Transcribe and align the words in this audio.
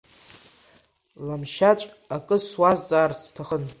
Ламшьаҵә, 1.27 1.85
акы 2.15 2.37
суазҵаарц 2.47 3.19
сҭахын. 3.27 3.63